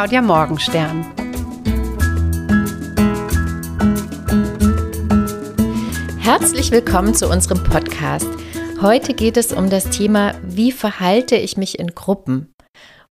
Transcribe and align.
Claudia 0.00 0.22
Morgenstern. 0.22 1.04
Herzlich 6.18 6.70
willkommen 6.70 7.14
zu 7.14 7.28
unserem 7.28 7.62
Podcast. 7.64 8.26
Heute 8.80 9.12
geht 9.12 9.36
es 9.36 9.52
um 9.52 9.68
das 9.68 9.90
Thema, 9.90 10.32
wie 10.42 10.72
verhalte 10.72 11.36
ich 11.36 11.58
mich 11.58 11.78
in 11.78 11.88
Gruppen? 11.88 12.54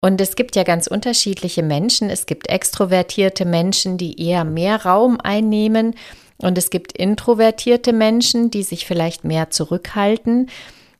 Und 0.00 0.20
es 0.20 0.34
gibt 0.34 0.56
ja 0.56 0.64
ganz 0.64 0.88
unterschiedliche 0.88 1.62
Menschen. 1.62 2.10
Es 2.10 2.26
gibt 2.26 2.48
extrovertierte 2.48 3.44
Menschen, 3.44 3.96
die 3.96 4.20
eher 4.20 4.42
mehr 4.42 4.84
Raum 4.84 5.20
einnehmen. 5.22 5.94
Und 6.38 6.58
es 6.58 6.68
gibt 6.70 6.90
introvertierte 6.90 7.92
Menschen, 7.92 8.50
die 8.50 8.64
sich 8.64 8.86
vielleicht 8.86 9.22
mehr 9.22 9.50
zurückhalten. 9.50 10.50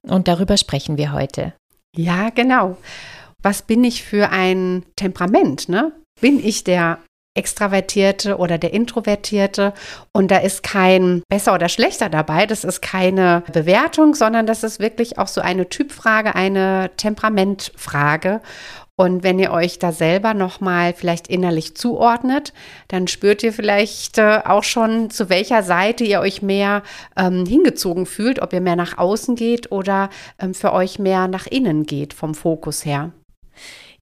Und 0.02 0.28
darüber 0.28 0.56
sprechen 0.58 0.96
wir 0.96 1.12
heute. 1.12 1.54
Ja, 1.96 2.30
genau. 2.30 2.76
Was 3.42 3.62
bin 3.62 3.84
ich 3.84 4.04
für 4.04 4.30
ein 4.30 4.84
Temperament? 4.96 5.68
Ne? 5.68 5.92
Bin 6.20 6.44
ich 6.44 6.64
der 6.64 6.98
Extravertierte 7.34 8.36
oder 8.36 8.58
der 8.58 8.74
Introvertierte. 8.74 9.72
Und 10.12 10.30
da 10.30 10.38
ist 10.38 10.62
kein 10.62 11.22
besser 11.30 11.54
oder 11.54 11.68
schlechter 11.70 12.10
dabei. 12.10 12.46
Das 12.46 12.62
ist 12.62 12.82
keine 12.82 13.42
Bewertung, 13.52 14.14
sondern 14.14 14.46
das 14.46 14.62
ist 14.62 14.80
wirklich 14.80 15.18
auch 15.18 15.28
so 15.28 15.40
eine 15.40 15.68
Typfrage, 15.68 16.34
eine 16.34 16.90
Temperamentfrage. 16.96 18.42
Und 18.96 19.22
wenn 19.22 19.38
ihr 19.38 19.50
euch 19.50 19.78
da 19.78 19.90
selber 19.90 20.34
nochmal 20.34 20.92
vielleicht 20.92 21.28
innerlich 21.28 21.74
zuordnet, 21.74 22.52
dann 22.88 23.08
spürt 23.08 23.42
ihr 23.42 23.54
vielleicht 23.54 24.18
äh, 24.18 24.40
auch 24.44 24.62
schon, 24.62 25.08
zu 25.08 25.30
welcher 25.30 25.62
Seite 25.62 26.04
ihr 26.04 26.20
euch 26.20 26.42
mehr 26.42 26.82
ähm, 27.16 27.46
hingezogen 27.46 28.04
fühlt, 28.04 28.42
ob 28.42 28.52
ihr 28.52 28.60
mehr 28.60 28.76
nach 28.76 28.98
außen 28.98 29.34
geht 29.34 29.72
oder 29.72 30.10
ähm, 30.38 30.52
für 30.52 30.74
euch 30.74 30.98
mehr 30.98 31.26
nach 31.26 31.46
innen 31.46 31.84
geht 31.84 32.12
vom 32.12 32.34
Fokus 32.34 32.84
her. 32.84 33.12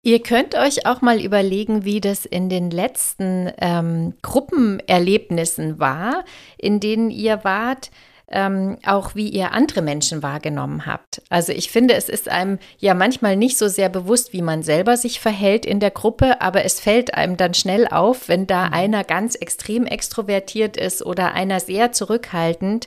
Ihr 0.03 0.23
könnt 0.23 0.55
euch 0.55 0.87
auch 0.87 1.03
mal 1.03 1.21
überlegen, 1.21 1.85
wie 1.85 2.01
das 2.01 2.25
in 2.25 2.49
den 2.49 2.71
letzten 2.71 3.53
ähm, 3.59 4.15
Gruppenerlebnissen 4.23 5.79
war, 5.79 6.25
in 6.57 6.81
denen 6.81 7.11
ihr 7.11 7.45
wart 7.45 7.91
ähm, 8.31 8.79
auch 8.87 9.15
wie 9.15 9.29
ihr 9.29 9.53
andere 9.53 9.83
Menschen 9.83 10.23
wahrgenommen 10.23 10.87
habt. 10.87 11.23
Also 11.29 11.53
ich 11.53 11.71
finde, 11.71 11.95
es 11.95 12.09
ist 12.09 12.29
einem 12.29 12.59
ja 12.79 12.95
manchmal 12.95 13.37
nicht 13.37 13.59
so 13.59 13.69
sehr 13.69 13.89
bewusst, 13.89 14.33
wie 14.33 14.43
man 14.43 14.63
selber 14.63 14.97
sich 14.97 15.21
verhält 15.21 15.67
in 15.67 15.81
der 15.81 15.91
Gruppe, 15.91 16.41
aber 16.41 16.65
es 16.65 16.81
fällt 16.81 17.15
einem 17.15 17.37
dann 17.37 17.55
schnell 17.55 17.89
auf, 17.89 18.29
wenn 18.29 18.47
da 18.47 18.69
mhm. 18.69 18.73
einer 18.73 19.05
ganz 19.05 19.35
extrem 19.35 19.85
extrovertiert 19.85 20.77
ist 20.77 21.05
oder 21.05 21.35
einer 21.35 21.61
sehr 21.61 21.93
zurückhaltend 21.93 22.87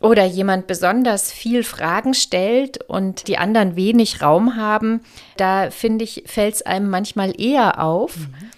oder 0.00 0.24
jemand 0.24 0.66
besonders 0.66 1.32
viel 1.32 1.64
Fragen 1.64 2.14
stellt 2.14 2.82
und 2.84 3.26
die 3.28 3.38
anderen 3.38 3.76
wenig 3.76 4.22
Raum 4.22 4.56
haben, 4.56 5.00
da 5.36 5.70
finde 5.70 6.04
ich, 6.04 6.24
fällt 6.26 6.54
es 6.54 6.62
einem 6.62 6.88
manchmal 6.88 7.38
eher 7.40 7.82
auf. 7.82 8.16
Mhm. 8.16 8.50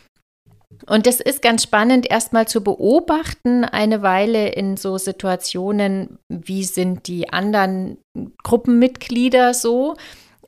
Und 0.87 1.07
es 1.07 1.21
ist 1.21 1.43
ganz 1.43 1.63
spannend, 1.63 2.11
erstmal 2.11 2.49
zu 2.49 2.63
beobachten, 2.63 3.65
eine 3.65 4.03
Weile 4.03 4.49
in 4.49 4.77
so 4.77 4.99
Situationen, 4.99 6.19
wie 6.29 6.65
sind 6.65 7.07
die 7.07 7.33
anderen 7.33 7.99
Gruppenmitglieder 8.43 9.55
so 9.55 9.95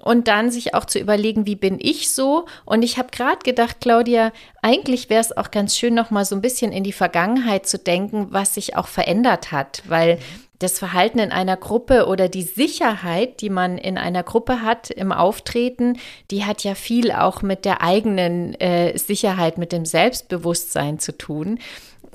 und 0.02 0.28
dann 0.28 0.50
sich 0.50 0.74
auch 0.74 0.84
zu 0.84 0.98
überlegen, 0.98 1.46
wie 1.46 1.54
bin 1.54 1.78
ich 1.80 2.12
so? 2.12 2.46
Und 2.64 2.82
ich 2.82 2.98
habe 2.98 3.10
gerade 3.12 3.38
gedacht, 3.44 3.76
Claudia, 3.80 4.32
eigentlich 4.62 5.08
wäre 5.08 5.20
es 5.20 5.36
auch 5.36 5.50
ganz 5.50 5.76
schön, 5.76 5.94
noch 5.94 6.10
mal 6.10 6.24
so 6.24 6.34
ein 6.34 6.42
bisschen 6.42 6.72
in 6.72 6.82
die 6.82 6.92
Vergangenheit 6.92 7.66
zu 7.66 7.78
denken, 7.78 8.28
was 8.30 8.54
sich 8.54 8.76
auch 8.76 8.88
verändert 8.88 9.52
hat, 9.52 9.82
weil 9.86 10.18
das 10.62 10.78
Verhalten 10.78 11.18
in 11.18 11.32
einer 11.32 11.56
Gruppe 11.56 12.06
oder 12.06 12.28
die 12.28 12.42
Sicherheit, 12.42 13.40
die 13.40 13.50
man 13.50 13.78
in 13.78 13.98
einer 13.98 14.22
Gruppe 14.22 14.62
hat 14.62 14.90
im 14.90 15.12
Auftreten, 15.12 15.98
die 16.30 16.44
hat 16.44 16.64
ja 16.64 16.74
viel 16.74 17.12
auch 17.12 17.42
mit 17.42 17.64
der 17.64 17.82
eigenen 17.82 18.54
äh, 18.60 18.96
Sicherheit, 18.96 19.58
mit 19.58 19.72
dem 19.72 19.84
Selbstbewusstsein 19.84 20.98
zu 20.98 21.16
tun. 21.16 21.58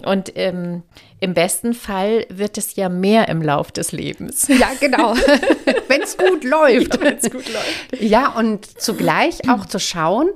Und 0.05 0.33
ähm, 0.35 0.83
im 1.19 1.33
besten 1.33 1.73
Fall 1.73 2.27
wird 2.29 2.57
es 2.59 2.75
ja 2.75 2.87
mehr 2.87 3.29
im 3.29 3.41
Lauf 3.41 3.71
des 3.71 3.91
Lebens. 3.91 4.47
Ja, 4.47 4.69
genau. 4.79 5.15
Wenn 5.87 6.01
es 6.01 6.17
gut 6.17 6.43
läuft. 6.43 6.99
Ja, 7.03 7.29
gut 7.29 7.33
läuft. 7.51 8.01
Ja, 8.01 8.29
und 8.33 8.79
zugleich 8.79 9.49
auch 9.49 9.65
zu 9.65 9.79
schauen, 9.79 10.29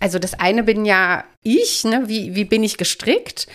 also 0.00 0.18
das 0.18 0.34
eine 0.34 0.64
bin 0.64 0.84
ja 0.84 1.24
ich, 1.42 1.84
ne? 1.84 2.04
wie, 2.06 2.34
wie 2.34 2.44
bin 2.44 2.64
ich 2.64 2.76
gestrickt 2.76 3.46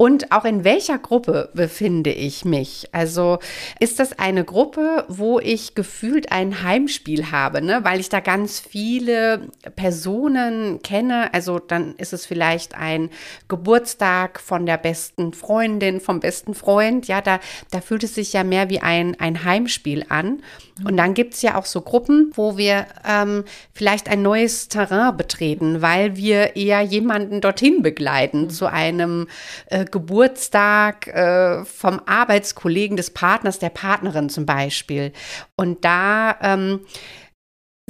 und 0.00 0.30
auch 0.30 0.44
in 0.44 0.62
welcher 0.62 0.96
Gruppe 0.96 1.50
befinde 1.54 2.12
ich 2.12 2.44
mich. 2.44 2.88
Also 2.92 3.40
ist 3.80 3.98
das 3.98 4.16
eine 4.16 4.44
Gruppe, 4.44 5.04
wo 5.08 5.40
ich 5.40 5.74
gefühlt 5.74 6.30
ein 6.30 6.62
Heimspiel 6.62 7.32
habe, 7.32 7.60
ne? 7.62 7.80
weil 7.82 7.98
ich 7.98 8.08
da 8.08 8.20
ganz 8.20 8.60
viele 8.60 9.48
Personen 9.74 10.82
kenne. 10.82 11.34
Also 11.34 11.58
dann 11.58 11.96
ist 11.96 12.12
es 12.12 12.26
vielleicht 12.26 12.76
ein 12.76 13.10
Geburtstag 13.48 14.38
von 14.38 14.66
der 14.66 14.78
besten 14.78 15.32
Freundin, 15.32 16.00
vom 16.00 16.20
besten 16.20 16.54
Freund. 16.54 17.08
Ja, 17.08 17.20
da, 17.20 17.40
da 17.72 17.80
fühlt 17.80 18.04
es 18.04 18.14
sich 18.14 18.32
ja 18.32 18.44
mehr 18.44 18.70
wie 18.70 18.78
ein, 18.78 19.18
ein 19.18 19.42
Heimspiel 19.42 20.06
an. 20.10 20.44
Und 20.84 20.96
dann 20.96 21.14
gibt 21.14 21.34
es 21.34 21.42
ja 21.42 21.56
auch 21.56 21.64
so 21.64 21.80
Gruppen, 21.80 22.30
wo 22.34 22.56
wir 22.56 22.86
ähm, 23.04 23.44
vielleicht 23.72 24.08
ein 24.08 24.22
neues 24.22 24.68
Terrain 24.68 25.16
betreten, 25.16 25.82
weil 25.82 26.16
wir 26.16 26.54
eher 26.54 26.82
jemanden 26.82 27.40
dorthin 27.40 27.82
begleiten, 27.82 28.48
zu 28.48 28.66
einem 28.66 29.26
äh, 29.66 29.86
Geburtstag 29.90 31.06
äh, 31.08 31.64
vom 31.64 32.00
Arbeitskollegen 32.06 32.96
des 32.96 33.10
Partners, 33.10 33.58
der 33.58 33.70
Partnerin 33.70 34.28
zum 34.28 34.46
Beispiel. 34.46 35.12
Und 35.56 35.84
da 35.84 36.36
ähm, 36.40 36.80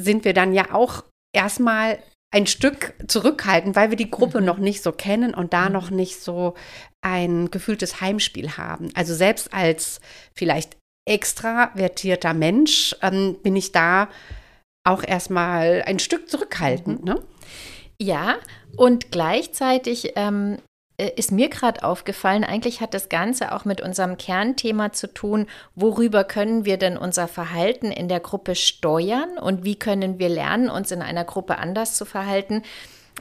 sind 0.00 0.25
wir 0.25 0.34
dann 0.34 0.53
ja 0.53 0.72
auch 0.72 1.04
erstmal 1.32 1.98
ein 2.31 2.47
Stück 2.47 2.94
zurückhalten, 3.06 3.75
weil 3.75 3.91
wir 3.91 3.97
die 3.97 4.10
Gruppe 4.10 4.41
mhm. 4.41 4.47
noch 4.47 4.59
nicht 4.59 4.82
so 4.82 4.92
kennen 4.92 5.34
und 5.34 5.53
da 5.53 5.66
mhm. 5.66 5.72
noch 5.72 5.91
nicht 5.91 6.20
so 6.20 6.54
ein 7.00 7.50
gefühltes 7.50 8.00
Heimspiel 8.00 8.56
haben. 8.56 8.91
Also 8.94 9.15
selbst 9.15 9.53
als 9.53 10.00
vielleicht 10.34 10.76
extravertierter 11.09 12.34
Mensch 12.34 12.94
ähm, 13.03 13.36
bin 13.42 13.56
ich 13.56 13.72
da 13.72 14.09
auch 14.84 15.03
erstmal 15.03 15.82
ein 15.86 15.98
Stück 15.98 16.28
zurückhaltend. 16.28 17.00
Mhm. 17.00 17.04
Ne? 17.06 17.22
Ja, 18.00 18.36
und 18.76 19.10
gleichzeitig 19.10 20.12
ähm, 20.16 20.59
äh, 20.59 20.68
ist 20.98 21.31
mir 21.31 21.48
gerade 21.48 21.84
aufgefallen, 21.84 22.44
eigentlich 22.44 22.81
hat 22.81 22.92
das 22.92 23.09
Ganze 23.09 23.53
auch 23.53 23.64
mit 23.64 23.81
unserem 23.81 24.16
Kernthema 24.19 24.92
zu 24.92 25.12
tun, 25.12 25.47
worüber 25.75 26.25
können 26.25 26.64
wir 26.64 26.76
denn 26.76 26.97
unser 26.97 27.28
Verhalten 27.28 27.92
in 27.92 28.09
der 28.09 28.20
Gruppe 28.20 28.54
steuern 28.54 29.38
und 29.38 29.64
wie 29.64 29.76
können 29.76 30.19
wir 30.19 30.28
lernen, 30.28 30.69
uns 30.69 30.91
in 30.91 31.03
einer 31.03 31.25
Gruppe 31.25 31.59
anders 31.59 31.97
zu 31.97 32.04
verhalten 32.04 32.62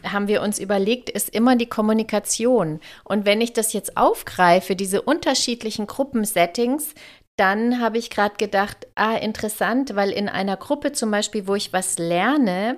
haben 0.04 0.28
wir 0.28 0.44
uns 0.44 0.60
überlegt, 0.60 1.10
ist 1.10 1.30
immer 1.30 1.56
die 1.56 1.66
Kommunikation. 1.66 2.80
Und 3.04 3.26
wenn 3.26 3.42
ich 3.42 3.54
das 3.54 3.74
jetzt 3.74 3.98
aufgreife, 3.98 4.76
diese 4.76 5.02
unterschiedlichen 5.02 5.88
Gruppensettings, 5.88 6.94
dann 7.36 7.80
habe 7.80 7.98
ich 7.98 8.10
gerade 8.10 8.36
gedacht, 8.36 8.88
ah, 8.96 9.16
interessant, 9.16 9.96
weil 9.96 10.12
in 10.12 10.28
einer 10.28 10.58
Gruppe 10.58 10.92
zum 10.92 11.12
Beispiel, 11.12 11.48
wo 11.48 11.56
ich 11.56 11.72
was 11.72 12.00
lerne, 12.00 12.78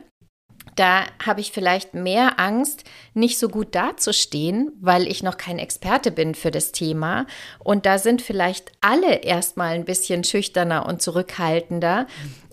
da 0.80 1.04
habe 1.24 1.42
ich 1.42 1.52
vielleicht 1.52 1.94
mehr 1.94 2.40
Angst, 2.40 2.86
nicht 3.14 3.38
so 3.38 3.50
gut 3.50 3.76
dazustehen, 3.76 4.72
weil 4.80 5.08
ich 5.08 5.24
noch 5.24 5.36
kein 5.36 5.60
Experte 5.60 6.10
bin 6.10 6.36
für 6.36 6.52
das 6.52 6.72
Thema. 6.72 7.26
Und 7.62 7.86
da 7.86 7.98
sind 7.98 8.22
vielleicht 8.22 8.72
alle 8.80 9.16
erstmal 9.16 9.76
ein 9.76 9.84
bisschen 9.84 10.24
schüchterner 10.24 10.86
und 10.86 11.02
zurückhaltender. 11.02 12.08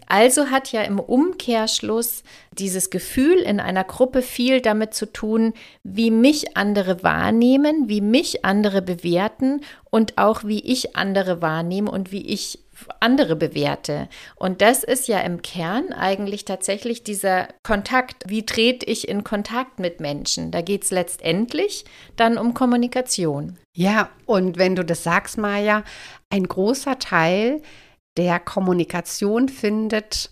Also 0.09 0.47
hat 0.47 0.73
ja 0.73 0.83
im 0.83 0.99
Umkehrschluss 1.01 2.23
dieses 2.53 2.91
Gefühl 2.91 3.39
in 3.39 3.61
einer 3.61 3.85
Gruppe 3.85 4.23
viel 4.23 4.61
damit 4.61 4.95
zu 4.95 5.13
tun, 5.13 5.53
wie 5.83 6.11
mich 6.11 6.57
andere 6.57 7.03
wahrnehmen, 7.03 7.89
wie 7.89 8.01
mich 8.01 8.45
andere 8.45 8.83
bewerten 8.83 9.63
und 9.91 10.19
auch 10.19 10.45
wie 10.45 10.61
ich 10.61 10.97
andere 10.97 11.43
wahrnehme 11.43 11.91
und 11.91 12.13
wie 12.13 12.27
ich 12.27 12.61
andere 13.01 13.37
bewerte. 13.37 14.09
Und 14.37 14.63
das 14.63 14.85
ist 14.85 15.09
ja 15.09 15.21
im 15.21 15.43
Kern 15.43 15.93
eigentlich 15.93 16.45
tatsächlich 16.45 17.03
dieser 17.03 17.49
Kontakt. 17.63 18.25
Wie 18.27 18.45
trete 18.45 18.87
ich 18.87 19.09
in 19.09 19.25
Kontakt 19.25 19.79
mit 19.79 20.01
Menschen? 20.01 20.51
Da 20.51 20.61
geht 20.61 20.85
es 20.85 20.91
letztendlich 20.91 21.85
dann 22.17 22.39
um 22.39 22.55
Kommunikation. 22.55 23.59
Ja, 23.75 24.11
und 24.25 24.59
wenn 24.59 24.77
du 24.77 24.85
das 24.85 25.03
sagst, 25.03 25.39
Maja, 25.39 25.85
ein 26.31 26.45
großer 26.45 26.99
Teil 26.99 27.63
der 28.17 28.41
Kommunikation 28.41 29.49
findet 29.49 30.31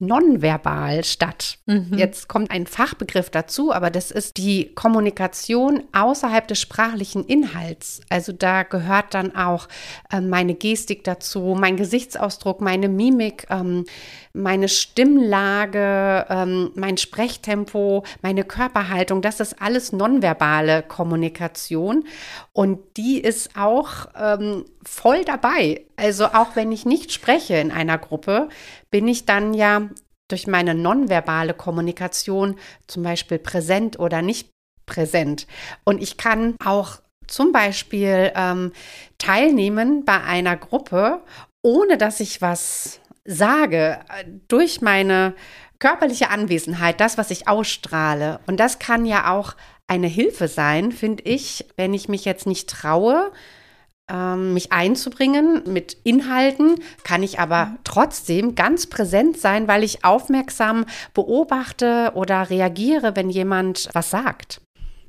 nonverbal 0.00 1.04
statt. 1.04 1.58
Mhm. 1.66 1.92
Jetzt 1.96 2.26
kommt 2.26 2.50
ein 2.50 2.66
Fachbegriff 2.66 3.28
dazu, 3.28 3.72
aber 3.72 3.90
das 3.90 4.10
ist 4.10 4.38
die 4.38 4.74
Kommunikation 4.74 5.84
außerhalb 5.92 6.48
des 6.48 6.58
sprachlichen 6.58 7.24
Inhalts. 7.24 8.00
Also 8.08 8.32
da 8.32 8.62
gehört 8.62 9.12
dann 9.14 9.36
auch 9.36 9.68
äh, 10.10 10.22
meine 10.22 10.54
Gestik 10.54 11.04
dazu, 11.04 11.54
mein 11.58 11.76
Gesichtsausdruck, 11.76 12.62
meine 12.62 12.88
Mimik, 12.88 13.46
ähm, 13.50 13.84
meine 14.32 14.68
Stimmlage, 14.68 16.26
ähm, 16.30 16.70
mein 16.74 16.96
Sprechtempo, 16.96 18.04
meine 18.22 18.44
Körperhaltung. 18.44 19.20
Das 19.20 19.38
ist 19.40 19.60
alles 19.60 19.92
nonverbale 19.92 20.82
Kommunikation 20.82 22.04
und 22.52 22.78
die 22.96 23.20
ist 23.20 23.56
auch 23.56 24.06
ähm, 24.18 24.64
voll 24.82 25.24
dabei. 25.24 25.84
Also 25.96 26.26
auch 26.26 26.56
wenn 26.56 26.72
ich 26.72 26.86
nicht 26.86 27.12
spreche 27.12 27.56
in 27.56 27.70
einer 27.70 27.98
Gruppe, 27.98 28.48
bin 28.90 29.06
ich 29.06 29.26
dann 29.26 29.52
ja 29.52 29.89
durch 30.32 30.46
meine 30.46 30.74
nonverbale 30.74 31.54
Kommunikation, 31.54 32.56
zum 32.86 33.02
Beispiel 33.02 33.38
präsent 33.38 33.98
oder 33.98 34.22
nicht 34.22 34.50
präsent. 34.86 35.46
Und 35.84 36.02
ich 36.02 36.16
kann 36.16 36.56
auch 36.64 37.00
zum 37.26 37.52
Beispiel 37.52 38.32
ähm, 38.34 38.72
teilnehmen 39.18 40.04
bei 40.04 40.20
einer 40.22 40.56
Gruppe, 40.56 41.22
ohne 41.62 41.96
dass 41.96 42.20
ich 42.20 42.42
was 42.42 43.00
sage, 43.24 44.00
durch 44.48 44.80
meine 44.80 45.34
körperliche 45.78 46.30
Anwesenheit, 46.30 47.00
das, 47.00 47.18
was 47.18 47.30
ich 47.30 47.48
ausstrahle. 47.48 48.40
Und 48.46 48.58
das 48.58 48.78
kann 48.78 49.06
ja 49.06 49.32
auch 49.32 49.54
eine 49.86 50.08
Hilfe 50.08 50.48
sein, 50.48 50.92
finde 50.92 51.24
ich, 51.24 51.66
wenn 51.76 51.94
ich 51.94 52.08
mich 52.08 52.24
jetzt 52.24 52.46
nicht 52.46 52.68
traue, 52.68 53.32
mich 54.36 54.72
einzubringen 54.72 55.62
mit 55.66 55.96
Inhalten, 56.04 56.76
kann 57.04 57.22
ich 57.22 57.38
aber 57.38 57.66
mhm. 57.66 57.78
trotzdem 57.84 58.54
ganz 58.54 58.86
präsent 58.86 59.38
sein, 59.38 59.68
weil 59.68 59.84
ich 59.84 60.04
aufmerksam 60.04 60.86
beobachte 61.14 62.12
oder 62.14 62.50
reagiere, 62.50 63.16
wenn 63.16 63.30
jemand 63.30 63.88
was 63.92 64.10
sagt. 64.10 64.60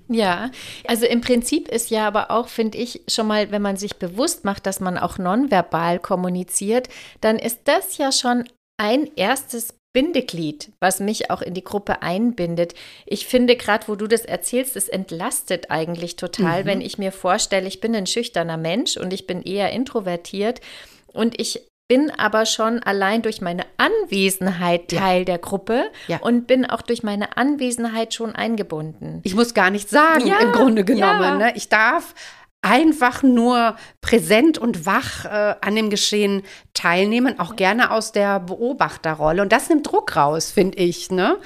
Ja, 0.07 0.51
also 0.87 1.05
im 1.05 1.21
Prinzip 1.21 1.69
ist 1.69 1.89
ja 1.89 2.05
aber 2.05 2.31
auch, 2.31 2.49
finde 2.49 2.77
ich, 2.77 3.01
schon 3.07 3.27
mal, 3.27 3.51
wenn 3.51 3.61
man 3.61 3.77
sich 3.77 3.95
bewusst 3.95 4.43
macht, 4.43 4.65
dass 4.65 4.81
man 4.81 4.97
auch 4.97 5.17
nonverbal 5.17 5.99
kommuniziert, 5.99 6.89
dann 7.21 7.39
ist 7.39 7.61
das 7.63 7.97
ja 7.97 8.11
schon 8.11 8.43
ein 8.77 9.09
erstes 9.15 9.75
Bindeglied, 9.93 10.71
was 10.79 10.99
mich 10.99 11.29
auch 11.31 11.41
in 11.41 11.53
die 11.53 11.63
Gruppe 11.63 12.01
einbindet. 12.01 12.73
Ich 13.05 13.25
finde 13.25 13.55
gerade, 13.55 13.87
wo 13.87 13.95
du 13.95 14.07
das 14.07 14.21
erzählst, 14.21 14.75
es 14.75 14.87
entlastet 14.87 15.69
eigentlich 15.69 16.15
total, 16.15 16.63
mhm. 16.63 16.67
wenn 16.67 16.81
ich 16.81 16.97
mir 16.97 17.11
vorstelle, 17.11 17.67
ich 17.67 17.81
bin 17.81 17.95
ein 17.95 18.07
schüchterner 18.07 18.57
Mensch 18.57 18.97
und 18.97 19.11
ich 19.11 19.27
bin 19.27 19.41
eher 19.41 19.71
introvertiert 19.71 20.61
und 21.07 21.39
ich 21.39 21.61
bin 21.91 22.09
aber 22.09 22.45
schon 22.45 22.79
allein 22.79 23.21
durch 23.21 23.41
meine 23.41 23.65
Anwesenheit 23.75 24.87
Teil 24.87 25.19
ja. 25.19 25.25
der 25.25 25.37
Gruppe 25.39 25.91
ja. 26.07 26.19
und 26.21 26.47
bin 26.47 26.65
auch 26.65 26.83
durch 26.83 27.03
meine 27.03 27.35
Anwesenheit 27.35 28.13
schon 28.13 28.33
eingebunden. 28.33 29.19
Ich 29.23 29.35
muss 29.35 29.53
gar 29.53 29.71
nichts 29.71 29.91
sagen, 29.91 30.25
ja, 30.25 30.39
im 30.39 30.53
Grunde 30.53 30.85
genommen. 30.85 31.39
Ne? 31.39 31.51
Ich 31.57 31.67
darf 31.67 32.15
einfach 32.61 33.23
nur 33.23 33.75
präsent 34.01 34.57
und 34.57 34.85
wach 34.85 35.25
äh, 35.25 35.55
an 35.61 35.75
dem 35.75 35.89
Geschehen 35.89 36.43
teilnehmen, 36.73 37.39
auch 37.39 37.55
gerne 37.55 37.91
aus 37.91 38.11
der 38.11 38.39
Beobachterrolle. 38.39 39.41
Und 39.41 39.51
das 39.51 39.69
nimmt 39.69 39.91
Druck 39.91 40.15
raus, 40.15 40.51
finde 40.51 40.77
ich. 40.77 41.09
Ne? 41.09 41.37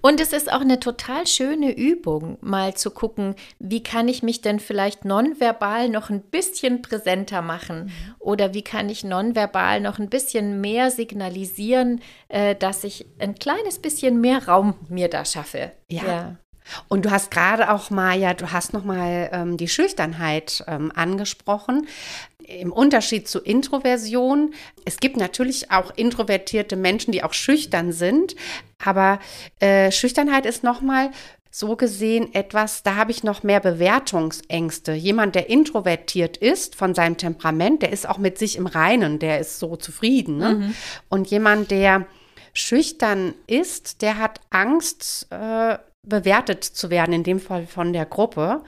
Und 0.00 0.20
es 0.20 0.32
ist 0.32 0.52
auch 0.52 0.60
eine 0.60 0.78
total 0.78 1.26
schöne 1.26 1.72
Übung, 1.72 2.38
mal 2.40 2.74
zu 2.74 2.90
gucken, 2.90 3.34
wie 3.58 3.82
kann 3.82 4.08
ich 4.08 4.22
mich 4.22 4.40
denn 4.40 4.60
vielleicht 4.60 5.04
nonverbal 5.04 5.88
noch 5.88 6.10
ein 6.10 6.20
bisschen 6.20 6.82
präsenter 6.82 7.42
machen? 7.42 7.84
Mhm. 7.84 8.14
Oder 8.18 8.54
wie 8.54 8.62
kann 8.62 8.88
ich 8.88 9.04
nonverbal 9.04 9.80
noch 9.80 9.98
ein 9.98 10.08
bisschen 10.08 10.60
mehr 10.60 10.90
signalisieren, 10.90 12.00
äh, 12.28 12.54
dass 12.54 12.84
ich 12.84 13.06
ein 13.18 13.34
kleines 13.36 13.78
bisschen 13.78 14.20
mehr 14.20 14.46
Raum 14.46 14.74
mir 14.88 15.08
da 15.08 15.24
schaffe? 15.24 15.72
ja. 15.88 16.04
ja. 16.04 16.36
Und 16.88 17.04
du 17.04 17.10
hast 17.10 17.30
gerade 17.30 17.70
auch 17.70 17.90
mal, 17.90 18.18
ja, 18.18 18.34
du 18.34 18.52
hast 18.52 18.72
nochmal 18.72 19.30
ähm, 19.32 19.56
die 19.56 19.68
Schüchternheit 19.68 20.64
ähm, 20.66 20.92
angesprochen. 20.94 21.86
Im 22.38 22.72
Unterschied 22.72 23.28
zu 23.28 23.40
Introversion, 23.40 24.54
es 24.84 24.98
gibt 24.98 25.16
natürlich 25.16 25.70
auch 25.72 25.92
introvertierte 25.96 26.76
Menschen, 26.76 27.10
die 27.10 27.24
auch 27.24 27.32
schüchtern 27.32 27.90
sind, 27.92 28.36
aber 28.84 29.18
äh, 29.58 29.90
Schüchternheit 29.90 30.46
ist 30.46 30.62
nochmal 30.62 31.10
so 31.58 31.74
gesehen 31.74 32.34
etwas, 32.34 32.82
da 32.82 32.96
habe 32.96 33.10
ich 33.10 33.24
noch 33.24 33.42
mehr 33.42 33.60
Bewertungsängste. 33.60 34.92
Jemand, 34.92 35.34
der 35.34 35.48
introvertiert 35.48 36.36
ist 36.36 36.74
von 36.74 36.94
seinem 36.94 37.16
Temperament, 37.16 37.80
der 37.80 37.92
ist 37.92 38.06
auch 38.06 38.18
mit 38.18 38.36
sich 38.36 38.56
im 38.56 38.66
Reinen, 38.66 39.18
der 39.18 39.40
ist 39.40 39.58
so 39.58 39.76
zufrieden. 39.76 40.36
Ne? 40.36 40.54
Mhm. 40.54 40.74
Und 41.08 41.30
jemand, 41.30 41.70
der 41.70 42.06
schüchtern 42.52 43.34
ist, 43.46 44.02
der 44.02 44.18
hat 44.18 44.40
Angst, 44.50 45.28
äh, 45.30 45.78
bewertet 46.06 46.64
zu 46.64 46.90
werden, 46.90 47.12
in 47.12 47.24
dem 47.24 47.40
Fall 47.40 47.66
von 47.66 47.92
der 47.92 48.06
Gruppe. 48.06 48.62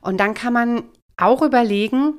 Und 0.00 0.18
dann 0.18 0.34
kann 0.34 0.52
man 0.52 0.84
auch 1.16 1.42
überlegen, 1.42 2.14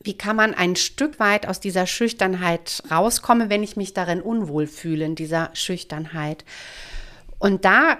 wie 0.00 0.16
kann 0.16 0.36
man 0.36 0.54
ein 0.54 0.76
Stück 0.76 1.18
weit 1.18 1.48
aus 1.48 1.60
dieser 1.60 1.86
Schüchternheit 1.86 2.82
rauskommen, 2.90 3.50
wenn 3.50 3.62
ich 3.62 3.76
mich 3.76 3.94
darin 3.94 4.20
unwohl 4.20 4.66
fühle, 4.66 5.04
in 5.06 5.14
dieser 5.14 5.50
Schüchternheit. 5.54 6.44
Und 7.38 7.64
da 7.64 7.98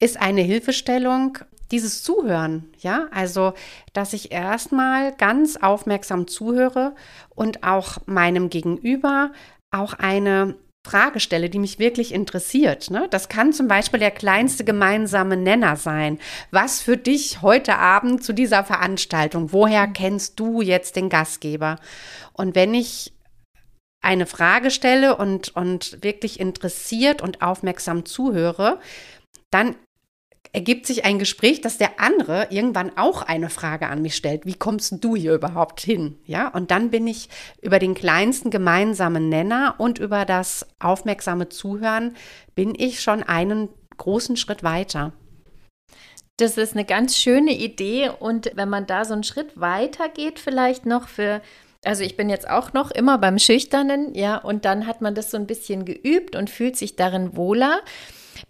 ist 0.00 0.20
eine 0.20 0.42
Hilfestellung 0.42 1.38
dieses 1.70 2.02
Zuhören, 2.02 2.68
ja, 2.78 3.08
also, 3.10 3.54
dass 3.92 4.12
ich 4.12 4.30
erstmal 4.30 5.12
ganz 5.16 5.56
aufmerksam 5.56 6.28
zuhöre 6.28 6.94
und 7.34 7.64
auch 7.64 7.98
meinem 8.06 8.50
Gegenüber 8.50 9.32
auch 9.72 9.94
eine 9.94 10.54
Frage 10.86 11.20
stelle, 11.20 11.50
die 11.50 11.58
mich 11.58 11.78
wirklich 11.78 12.14
interessiert. 12.14 12.90
Ne? 12.90 13.08
Das 13.10 13.28
kann 13.28 13.52
zum 13.52 13.66
Beispiel 13.66 14.00
der 14.00 14.12
kleinste 14.12 14.64
gemeinsame 14.64 15.36
Nenner 15.36 15.76
sein. 15.76 16.18
Was 16.50 16.80
für 16.80 16.96
dich 16.96 17.42
heute 17.42 17.76
Abend 17.76 18.22
zu 18.22 18.32
dieser 18.32 18.64
Veranstaltung? 18.64 19.52
Woher 19.52 19.88
kennst 19.88 20.38
du 20.38 20.62
jetzt 20.62 20.96
den 20.96 21.08
Gastgeber? 21.08 21.80
Und 22.32 22.54
wenn 22.54 22.72
ich 22.72 23.12
eine 24.00 24.26
Frage 24.26 24.70
stelle 24.70 25.16
und, 25.16 25.54
und 25.56 26.02
wirklich 26.02 26.38
interessiert 26.38 27.20
und 27.20 27.42
aufmerksam 27.42 28.04
zuhöre, 28.04 28.78
dann 29.50 29.74
ergibt 30.56 30.86
sich 30.86 31.04
ein 31.04 31.18
Gespräch, 31.18 31.60
dass 31.60 31.76
der 31.76 32.00
andere 32.00 32.46
irgendwann 32.48 32.96
auch 32.96 33.20
eine 33.20 33.50
Frage 33.50 33.88
an 33.88 34.00
mich 34.00 34.16
stellt. 34.16 34.46
Wie 34.46 34.54
kommst 34.54 35.04
du 35.04 35.14
hier 35.14 35.34
überhaupt 35.34 35.82
hin? 35.82 36.16
Ja, 36.24 36.48
und 36.48 36.70
dann 36.70 36.88
bin 36.88 37.06
ich 37.06 37.28
über 37.60 37.78
den 37.78 37.92
kleinsten 37.92 38.50
gemeinsamen 38.50 39.28
Nenner 39.28 39.74
und 39.76 39.98
über 39.98 40.24
das 40.24 40.66
aufmerksame 40.78 41.50
Zuhören 41.50 42.16
bin 42.54 42.74
ich 42.74 43.02
schon 43.02 43.22
einen 43.22 43.68
großen 43.98 44.38
Schritt 44.38 44.62
weiter. 44.62 45.12
Das 46.38 46.56
ist 46.56 46.72
eine 46.72 46.86
ganz 46.86 47.18
schöne 47.18 47.52
Idee 47.52 48.10
und 48.18 48.50
wenn 48.54 48.70
man 48.70 48.86
da 48.86 49.04
so 49.04 49.12
einen 49.12 49.24
Schritt 49.24 49.60
weiter 49.60 50.08
geht, 50.08 50.38
vielleicht 50.38 50.86
noch 50.86 51.08
für 51.08 51.42
also 51.84 52.02
ich 52.02 52.16
bin 52.16 52.28
jetzt 52.30 52.48
auch 52.50 52.72
noch 52.72 52.90
immer 52.90 53.16
beim 53.18 53.38
Schüchternen, 53.38 54.12
ja, 54.14 54.38
und 54.38 54.64
dann 54.64 54.88
hat 54.88 55.02
man 55.02 55.14
das 55.14 55.30
so 55.30 55.36
ein 55.36 55.46
bisschen 55.46 55.84
geübt 55.84 56.34
und 56.34 56.50
fühlt 56.50 56.76
sich 56.76 56.96
darin 56.96 57.36
wohler. 57.36 57.80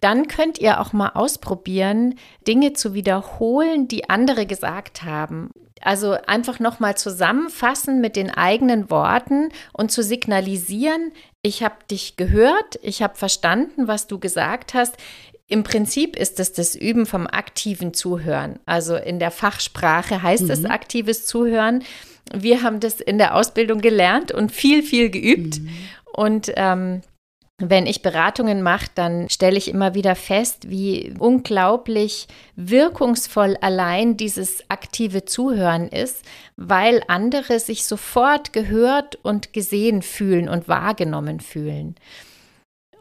Dann 0.00 0.28
könnt 0.28 0.58
ihr 0.58 0.80
auch 0.80 0.92
mal 0.92 1.10
ausprobieren, 1.10 2.16
Dinge 2.46 2.72
zu 2.72 2.94
wiederholen, 2.94 3.88
die 3.88 4.08
andere 4.08 4.46
gesagt 4.46 5.02
haben. 5.02 5.50
Also 5.82 6.16
einfach 6.26 6.58
nochmal 6.58 6.96
zusammenfassen 6.96 8.00
mit 8.00 8.16
den 8.16 8.30
eigenen 8.30 8.90
Worten 8.90 9.50
und 9.72 9.92
zu 9.92 10.02
signalisieren, 10.02 11.12
ich 11.42 11.62
habe 11.62 11.76
dich 11.88 12.16
gehört, 12.16 12.80
ich 12.82 13.02
habe 13.02 13.14
verstanden, 13.14 13.86
was 13.86 14.08
du 14.08 14.18
gesagt 14.18 14.74
hast. 14.74 14.96
Im 15.46 15.62
Prinzip 15.62 16.16
ist 16.16 16.40
es 16.40 16.52
das 16.52 16.74
Üben 16.74 17.06
vom 17.06 17.28
aktiven 17.28 17.94
Zuhören. 17.94 18.58
Also 18.66 18.96
in 18.96 19.20
der 19.20 19.30
Fachsprache 19.30 20.22
heißt 20.22 20.44
mhm. 20.44 20.50
es 20.50 20.64
aktives 20.64 21.24
Zuhören. 21.24 21.84
Wir 22.34 22.64
haben 22.64 22.80
das 22.80 23.00
in 23.00 23.18
der 23.18 23.36
Ausbildung 23.36 23.80
gelernt 23.80 24.32
und 24.32 24.50
viel, 24.50 24.82
viel 24.82 25.08
geübt. 25.08 25.60
Mhm. 25.60 25.68
Und 26.12 26.52
ähm, 26.56 27.02
wenn 27.58 27.86
ich 27.86 28.02
Beratungen 28.02 28.60
mache, 28.62 28.88
dann 28.94 29.30
stelle 29.30 29.56
ich 29.56 29.68
immer 29.68 29.94
wieder 29.94 30.14
fest, 30.14 30.68
wie 30.68 31.14
unglaublich 31.18 32.28
wirkungsvoll 32.54 33.56
allein 33.62 34.18
dieses 34.18 34.68
aktive 34.68 35.24
Zuhören 35.24 35.88
ist, 35.88 36.22
weil 36.56 37.02
andere 37.08 37.58
sich 37.58 37.86
sofort 37.86 38.52
gehört 38.52 39.16
und 39.16 39.54
gesehen 39.54 40.02
fühlen 40.02 40.50
und 40.50 40.68
wahrgenommen 40.68 41.40
fühlen. 41.40 41.94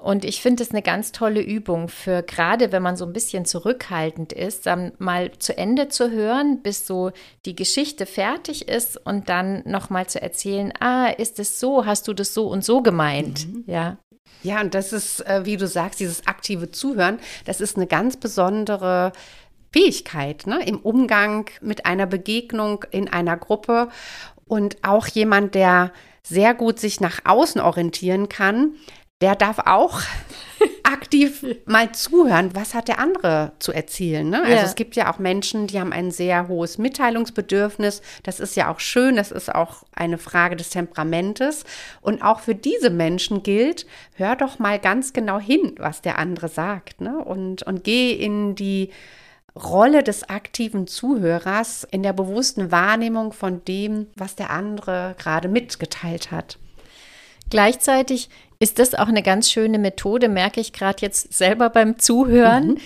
Und 0.06 0.24
ich 0.24 0.40
finde 0.40 0.62
es 0.62 0.70
eine 0.70 0.84
ganz 0.84 1.14
tolle 1.14 1.42
Übung 1.42 1.88
für 1.88 2.22
gerade, 2.22 2.72
wenn 2.72 2.84
man 2.84 2.96
so 2.96 3.06
ein 3.06 3.12
bisschen 3.12 3.44
zurückhaltend 3.44 4.34
ist, 4.34 4.68
dann 4.68 4.92
mal 5.00 5.32
zu 5.40 5.58
Ende 5.58 5.90
zu 5.90 6.12
hören, 6.12 6.62
bis 6.62 6.86
so 6.86 7.10
die 7.48 7.56
Geschichte 7.56 8.06
fertig 8.06 8.68
ist 8.68 9.04
und 9.04 9.30
dann 9.30 9.64
nochmal 9.66 10.06
zu 10.06 10.22
erzählen, 10.22 10.72
ah, 10.80 11.08
ist 11.08 11.40
es 11.40 11.60
so, 11.60 11.88
hast 11.88 12.08
du 12.08 12.14
das 12.14 12.36
so 12.36 12.46
und 12.46 12.64
so 12.64 12.84
gemeint? 12.84 13.48
Mhm. 13.48 13.64
Ja. 13.66 13.98
Ja, 14.44 14.62
und 14.62 14.76
das 14.76 14.94
ist, 14.94 15.26
äh, 15.26 15.44
wie 15.44 15.58
du 15.58 15.68
sagst, 15.68 16.00
dieses 16.00 16.28
aktive 16.28 16.70
Zuhören, 16.70 17.18
das 17.46 17.60
ist 17.60 17.76
eine 17.76 17.88
ganz 17.88 18.16
besondere 18.16 19.12
Fähigkeit 19.72 20.46
ne? 20.46 20.60
im 20.68 20.78
Umgang 20.78 21.50
mit 21.62 21.88
einer 21.88 22.06
Begegnung 22.06 22.86
in 22.92 23.08
einer 23.08 23.38
Gruppe 23.38 23.90
und 24.46 24.78
auch 24.84 25.08
jemand, 25.08 25.56
der 25.56 25.92
sehr 26.22 26.54
gut 26.54 26.80
sich 26.80 27.02
nach 27.02 27.22
außen 27.26 27.60
orientieren 27.60 28.30
kann, 28.30 28.76
der 29.22 29.36
darf 29.36 29.60
auch 29.60 30.02
aktiv 30.84 31.46
mal 31.66 31.92
zuhören, 31.94 32.52
was 32.54 32.74
hat 32.74 32.88
der 32.88 33.00
andere 33.00 33.54
zu 33.60 33.72
erzählen. 33.72 34.30
Ne? 34.30 34.42
Also 34.42 34.54
ja. 34.54 34.64
es 34.64 34.76
gibt 34.76 34.96
ja 34.96 35.12
auch 35.12 35.20
Menschen, 35.20 35.68
die 35.68 35.80
haben 35.80 35.94
ein 35.94 36.12
sehr 36.12 36.48
hohes 36.48 36.78
Mitteilungsbedürfnis. 36.78 38.02
Das 38.24 38.40
ist 38.40 38.56
ja 38.56 38.72
auch 38.72 38.80
schön, 38.80 39.16
das 39.16 39.32
ist 39.32 39.54
auch 39.54 39.84
eine 39.94 40.18
Frage 40.18 40.56
des 40.56 40.70
Temperamentes. 40.70 41.64
Und 42.02 42.22
auch 42.22 42.40
für 42.42 42.56
diese 42.56 42.90
Menschen 42.90 43.44
gilt, 43.44 43.86
hör 44.16 44.36
doch 44.36 44.60
mal 44.60 44.80
ganz 44.80 45.14
genau 45.14 45.40
hin, 45.40 45.76
was 45.78 46.02
der 46.02 46.20
andere 46.20 46.50
sagt. 46.50 47.02
Ne? 47.02 47.18
Und, 47.18 47.64
und 47.64 47.84
geh 47.84 48.12
in 48.12 48.56
die 48.56 48.92
Rolle 49.56 50.04
des 50.04 50.30
aktiven 50.30 50.86
Zuhörers 50.86 51.88
in 51.90 52.04
der 52.04 52.12
bewussten 52.12 52.72
Wahrnehmung 52.72 53.32
von 53.32 53.64
dem, 53.64 54.08
was 54.16 54.36
der 54.36 54.50
andere 54.50 55.16
gerade 55.18 55.48
mitgeteilt 55.48 56.32
hat. 56.32 56.58
Gleichzeitig 57.50 58.30
ist 58.66 58.80
das 58.80 58.96
auch 58.96 59.08
eine 59.08 59.22
ganz 59.22 59.52
schöne 59.52 59.78
Methode, 59.78 60.28
merke 60.28 60.60
ich 60.60 60.74
gerade 60.74 60.98
jetzt 61.02 61.32
selber 61.32 61.70
beim 61.70 62.00
Zuhören, 62.00 62.70
mhm. 62.70 62.78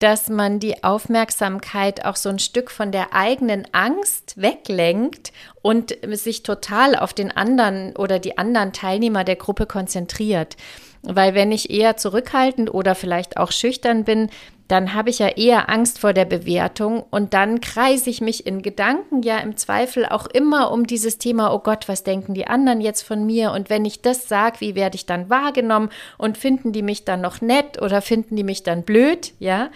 dass 0.00 0.28
man 0.28 0.58
die 0.58 0.82
Aufmerksamkeit 0.82 2.04
auch 2.04 2.16
so 2.16 2.28
ein 2.28 2.40
Stück 2.40 2.72
von 2.72 2.90
der 2.90 3.14
eigenen 3.14 3.64
Angst 3.70 4.34
weglenkt 4.34 5.32
und 5.62 5.96
sich 6.10 6.42
total 6.42 6.96
auf 6.96 7.14
den 7.14 7.30
anderen 7.30 7.94
oder 7.94 8.18
die 8.18 8.36
anderen 8.36 8.72
Teilnehmer 8.72 9.22
der 9.22 9.36
Gruppe 9.36 9.66
konzentriert. 9.66 10.56
Weil 11.02 11.34
wenn 11.34 11.52
ich 11.52 11.70
eher 11.70 11.96
zurückhaltend 11.96 12.72
oder 12.72 12.94
vielleicht 12.94 13.36
auch 13.36 13.52
schüchtern 13.52 14.04
bin, 14.04 14.30
dann 14.68 14.92
habe 14.92 15.08
ich 15.08 15.18
ja 15.18 15.28
eher 15.28 15.70
Angst 15.70 15.98
vor 15.98 16.12
der 16.12 16.26
Bewertung 16.26 17.02
und 17.10 17.32
dann 17.32 17.62
kreise 17.62 18.10
ich 18.10 18.20
mich 18.20 18.46
in 18.46 18.60
Gedanken 18.60 19.22
ja 19.22 19.38
im 19.38 19.56
Zweifel 19.56 20.04
auch 20.04 20.26
immer 20.26 20.70
um 20.70 20.86
dieses 20.86 21.16
Thema, 21.16 21.54
oh 21.54 21.60
Gott, 21.60 21.88
was 21.88 22.04
denken 22.04 22.34
die 22.34 22.46
anderen 22.46 22.82
jetzt 22.82 23.02
von 23.02 23.24
mir? 23.24 23.52
Und 23.52 23.70
wenn 23.70 23.86
ich 23.86 24.02
das 24.02 24.28
sage, 24.28 24.60
wie 24.60 24.74
werde 24.74 24.96
ich 24.96 25.06
dann 25.06 25.30
wahrgenommen? 25.30 25.88
Und 26.18 26.36
finden 26.36 26.72
die 26.72 26.82
mich 26.82 27.06
dann 27.06 27.22
noch 27.22 27.40
nett 27.40 27.80
oder 27.80 28.02
finden 28.02 28.36
die 28.36 28.44
mich 28.44 28.62
dann 28.62 28.82
blöd? 28.82 29.32
Ja. 29.38 29.70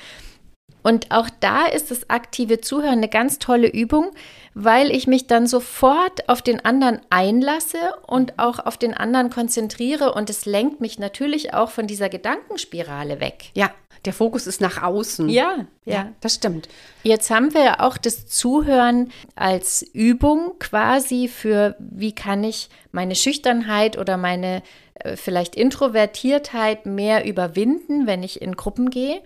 Und 0.83 1.11
auch 1.11 1.29
da 1.41 1.67
ist 1.67 1.91
das 1.91 2.11
aktive 2.11 2.61
Zuhören 2.61 2.99
eine 2.99 3.09
ganz 3.09 3.39
tolle 3.39 3.69
Übung, 3.69 4.11
weil 4.55 4.91
ich 4.91 5.07
mich 5.07 5.27
dann 5.27 5.47
sofort 5.47 6.29
auf 6.29 6.43
den 6.43 6.65
anderen 6.65 7.01
einlasse 7.11 7.79
und 8.07 8.39
auch 8.39 8.59
auf 8.59 8.77
den 8.77 8.95
anderen 8.95 9.31
konzentriere 9.31 10.12
und 10.15 10.29
es 10.29 10.45
lenkt 10.45 10.81
mich 10.81 10.99
natürlich 10.99 11.55
auch 11.55 11.71
von 11.71 11.87
dieser 11.87 12.09
Gedankenspirale 12.09 13.21
weg. 13.21 13.51
Ja, 13.55 13.71
der 14.05 14.12
Fokus 14.12 14.47
ist 14.47 14.61
nach 14.61 14.83
außen. 14.83 15.29
Ja, 15.29 15.67
ja, 15.85 15.95
ja, 15.95 16.12
das 16.21 16.35
stimmt. 16.35 16.69
Jetzt 17.05 17.31
haben 17.31 17.55
wir 17.55 17.62
ja 17.62 17.81
auch 17.81 17.97
das 17.97 18.27
Zuhören 18.27 19.12
als 19.37 19.83
Übung 19.83 20.59
quasi 20.59 21.29
für, 21.29 21.77
wie 21.79 22.12
kann 22.12 22.43
ich 22.43 22.69
meine 22.91 23.15
Schüchternheit 23.15 23.97
oder 23.97 24.17
meine 24.17 24.62
äh, 24.95 25.17
vielleicht 25.17 25.55
Introvertiertheit 25.55 26.85
mehr 26.85 27.25
überwinden, 27.25 28.07
wenn 28.07 28.25
ich 28.25 28.43
in 28.43 28.57
Gruppen 28.57 28.91
gehe. 28.91 29.23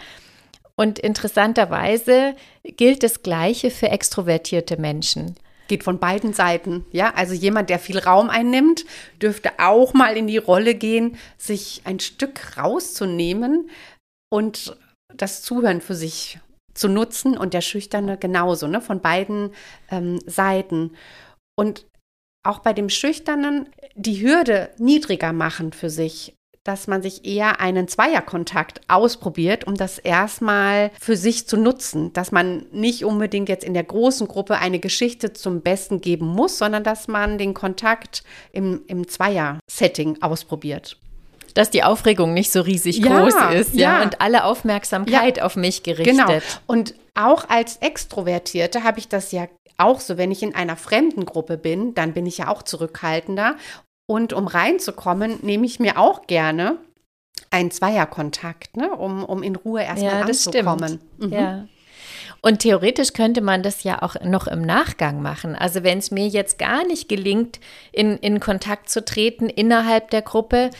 Und 0.78 0.98
interessanterweise 0.98 2.36
gilt 2.62 3.02
das 3.02 3.22
Gleiche 3.22 3.70
für 3.70 3.88
extrovertierte 3.88 4.76
Menschen. 4.76 5.36
Geht 5.68 5.82
von 5.82 5.98
beiden 5.98 6.32
Seiten, 6.32 6.84
ja. 6.92 7.12
Also 7.14 7.34
jemand, 7.34 7.70
der 7.70 7.78
viel 7.78 7.98
Raum 7.98 8.30
einnimmt, 8.30 8.84
dürfte 9.20 9.52
auch 9.58 9.94
mal 9.94 10.16
in 10.16 10.26
die 10.26 10.36
Rolle 10.36 10.74
gehen, 10.74 11.16
sich 11.38 11.80
ein 11.84 11.98
Stück 11.98 12.56
rauszunehmen 12.56 13.70
und 14.30 14.76
das 15.12 15.42
Zuhören 15.42 15.80
für 15.80 15.94
sich 15.94 16.38
zu 16.74 16.88
nutzen 16.88 17.38
und 17.38 17.54
der 17.54 17.62
Schüchterne 17.62 18.18
genauso, 18.18 18.68
ne? 18.68 18.80
Von 18.80 19.00
beiden 19.00 19.50
ähm, 19.90 20.20
Seiten. 20.26 20.94
Und 21.58 21.86
auch 22.46 22.60
bei 22.60 22.72
dem 22.74 22.90
Schüchternen 22.90 23.70
die 23.94 24.22
Hürde 24.22 24.70
niedriger 24.78 25.32
machen 25.32 25.72
für 25.72 25.90
sich 25.90 26.34
dass 26.66 26.86
man 26.86 27.02
sich 27.02 27.24
eher 27.24 27.60
einen 27.60 27.88
Zweierkontakt 27.88 28.80
ausprobiert, 28.88 29.66
um 29.66 29.74
das 29.74 29.98
erstmal 29.98 30.90
für 31.00 31.16
sich 31.16 31.46
zu 31.46 31.56
nutzen, 31.56 32.12
dass 32.12 32.32
man 32.32 32.66
nicht 32.72 33.04
unbedingt 33.04 33.48
jetzt 33.48 33.64
in 33.64 33.74
der 33.74 33.84
großen 33.84 34.26
Gruppe 34.26 34.58
eine 34.58 34.78
Geschichte 34.78 35.32
zum 35.32 35.60
Besten 35.60 36.00
geben 36.00 36.26
muss, 36.26 36.58
sondern 36.58 36.84
dass 36.84 37.08
man 37.08 37.38
den 37.38 37.54
Kontakt 37.54 38.24
im, 38.52 38.82
im 38.86 39.06
Zweier-Setting 39.08 40.22
ausprobiert. 40.22 40.98
Dass 41.54 41.70
die 41.70 41.82
Aufregung 41.82 42.34
nicht 42.34 42.52
so 42.52 42.60
riesig 42.60 42.98
ja, 42.98 43.20
groß 43.20 43.34
ist, 43.54 43.74
ja, 43.74 43.98
ja, 43.98 44.02
und 44.02 44.20
alle 44.20 44.44
Aufmerksamkeit 44.44 45.38
ja, 45.38 45.44
auf 45.44 45.56
mich 45.56 45.82
gerichtet. 45.82 46.16
Genau. 46.16 46.40
Und 46.66 46.94
auch 47.14 47.48
als 47.48 47.76
Extrovertierte 47.78 48.84
habe 48.84 48.98
ich 48.98 49.08
das 49.08 49.32
ja 49.32 49.46
auch 49.78 50.00
so, 50.00 50.16
wenn 50.16 50.30
ich 50.30 50.42
in 50.42 50.54
einer 50.54 50.76
fremden 50.76 51.26
Gruppe 51.26 51.58
bin, 51.58 51.94
dann 51.94 52.12
bin 52.12 52.26
ich 52.26 52.38
ja 52.38 52.48
auch 52.48 52.62
zurückhaltender 52.62 53.56
und 54.06 54.32
um 54.32 54.46
reinzukommen, 54.46 55.38
nehme 55.42 55.66
ich 55.66 55.80
mir 55.80 55.98
auch 55.98 56.26
gerne 56.26 56.78
einen 57.50 57.70
Zweierkontakt, 57.70 58.76
ne? 58.76 58.90
um, 58.90 59.24
um 59.24 59.42
in 59.42 59.56
Ruhe 59.56 59.82
erstmal 59.82 60.20
ja, 60.20 60.20
anzukommen. 60.22 61.00
Mhm. 61.18 61.32
Ja. 61.32 61.68
Und 62.42 62.60
theoretisch 62.60 63.12
könnte 63.12 63.40
man 63.40 63.62
das 63.62 63.82
ja 63.82 64.02
auch 64.02 64.14
noch 64.22 64.46
im 64.46 64.62
Nachgang 64.62 65.20
machen. 65.20 65.56
Also 65.56 65.82
wenn 65.82 65.98
es 65.98 66.10
mir 66.10 66.28
jetzt 66.28 66.58
gar 66.58 66.86
nicht 66.86 67.08
gelingt, 67.08 67.58
in, 67.92 68.16
in 68.18 68.40
Kontakt 68.40 68.88
zu 68.88 69.04
treten 69.04 69.48
innerhalb 69.48 70.10
der 70.10 70.22
Gruppe, 70.22 70.70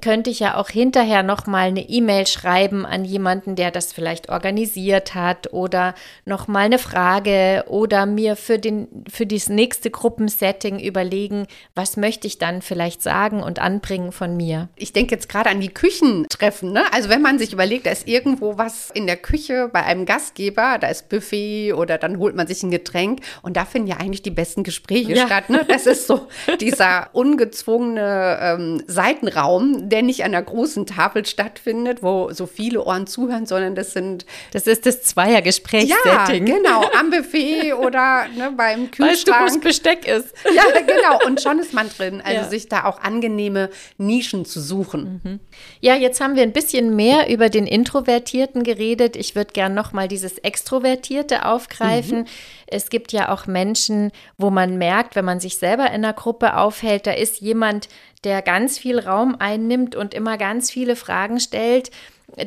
könnte 0.00 0.30
ich 0.30 0.40
ja 0.40 0.56
auch 0.56 0.68
hinterher 0.68 1.22
noch 1.22 1.46
mal 1.46 1.68
eine 1.68 1.88
E-Mail 1.88 2.26
schreiben 2.26 2.84
an 2.84 3.04
jemanden, 3.04 3.54
der 3.54 3.70
das 3.70 3.92
vielleicht 3.92 4.28
organisiert 4.28 5.14
hat 5.14 5.52
oder 5.52 5.94
noch 6.24 6.48
mal 6.48 6.64
eine 6.64 6.78
Frage 6.78 7.64
oder 7.68 8.06
mir 8.06 8.36
für 8.36 8.58
den 8.58 8.88
für 9.08 9.26
das 9.26 9.48
nächste 9.48 9.90
Gruppensetting 9.90 10.80
überlegen, 10.80 11.46
was 11.74 11.96
möchte 11.96 12.26
ich 12.26 12.38
dann 12.38 12.62
vielleicht 12.62 13.02
sagen 13.02 13.42
und 13.42 13.60
anbringen 13.60 14.12
von 14.12 14.36
mir. 14.36 14.68
Ich 14.76 14.92
denke 14.92 15.14
jetzt 15.14 15.28
gerade 15.28 15.50
an 15.50 15.60
die 15.60 15.72
Küchentreffen, 15.72 16.72
ne? 16.72 16.84
Also 16.92 17.08
wenn 17.08 17.22
man 17.22 17.38
sich 17.38 17.52
überlegt, 17.52 17.86
da 17.86 17.90
ist 17.90 18.08
irgendwo 18.08 18.58
was 18.58 18.90
in 18.90 19.06
der 19.06 19.16
Küche 19.16 19.70
bei 19.72 19.84
einem 19.84 20.04
Gastgeber, 20.04 20.78
da 20.80 20.88
ist 20.88 21.08
Buffet 21.08 21.72
oder 21.72 21.98
dann 21.98 22.18
holt 22.18 22.34
man 22.34 22.46
sich 22.46 22.62
ein 22.62 22.70
Getränk 22.70 23.20
und 23.42 23.56
da 23.56 23.64
finden 23.64 23.88
ja 23.88 23.98
eigentlich 23.98 24.22
die 24.22 24.30
besten 24.30 24.64
Gespräche 24.64 25.14
ja. 25.14 25.26
statt, 25.26 25.48
ne? 25.48 25.64
Das 25.68 25.86
ist 25.86 26.06
so 26.06 26.26
dieser 26.60 27.10
ungezwungene 27.12 28.38
ähm, 28.40 28.82
Seitenraum, 28.86 29.75
der 29.76 30.02
nicht 30.02 30.24
an 30.24 30.32
der 30.32 30.42
großen 30.42 30.86
Tafel 30.86 31.24
stattfindet, 31.26 32.02
wo 32.02 32.32
so 32.32 32.46
viele 32.46 32.84
Ohren 32.84 33.06
zuhören, 33.06 33.46
sondern 33.46 33.74
das 33.74 33.92
sind. 33.92 34.26
Das 34.52 34.66
ist 34.66 34.86
das 34.86 35.02
Zweiergesprächssetting. 35.02 36.46
Ja, 36.46 36.56
genau, 36.56 36.82
am 36.98 37.10
Buffet 37.10 37.74
oder 37.74 38.26
ne, 38.36 38.52
beim 38.56 38.90
Kühlschrank. 38.90 39.46
Weißt 39.46 39.56
du, 39.56 39.60
Besteck 39.60 40.06
ist. 40.06 40.34
Ja, 40.54 40.64
genau. 40.80 41.26
Und 41.26 41.40
schon 41.40 41.58
ist 41.58 41.72
man 41.72 41.88
drin. 41.88 42.22
Also 42.24 42.42
ja. 42.42 42.48
sich 42.48 42.68
da 42.68 42.84
auch 42.84 43.00
angenehme 43.00 43.70
Nischen 43.98 44.44
zu 44.44 44.60
suchen. 44.60 45.20
Mhm. 45.22 45.40
Ja, 45.80 45.94
jetzt 45.94 46.20
haben 46.20 46.36
wir 46.36 46.42
ein 46.42 46.52
bisschen 46.52 46.96
mehr 46.96 47.28
über 47.28 47.48
den 47.48 47.66
Introvertierten 47.66 48.62
geredet. 48.62 49.16
Ich 49.16 49.34
würde 49.34 49.52
gern 49.52 49.74
noch 49.74 49.92
mal 49.92 50.08
dieses 50.08 50.38
Extrovertierte 50.38 51.44
aufgreifen. 51.44 52.20
Mhm. 52.20 52.26
Es 52.66 52.90
gibt 52.90 53.12
ja 53.12 53.32
auch 53.32 53.46
Menschen, 53.46 54.10
wo 54.38 54.50
man 54.50 54.76
merkt, 54.76 55.16
wenn 55.16 55.24
man 55.24 55.40
sich 55.40 55.58
selber 55.58 55.86
in 55.86 56.04
einer 56.04 56.12
Gruppe 56.12 56.56
aufhält, 56.56 57.06
da 57.06 57.12
ist 57.12 57.40
jemand, 57.40 57.88
der 58.24 58.42
ganz 58.42 58.78
viel 58.78 58.98
Raum 58.98 59.36
einnimmt 59.38 59.94
und 59.94 60.14
immer 60.14 60.36
ganz 60.36 60.70
viele 60.70 60.96
Fragen 60.96 61.38
stellt. 61.38 61.90